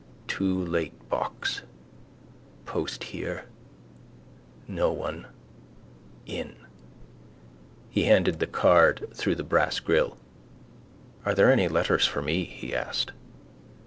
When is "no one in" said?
4.67-6.55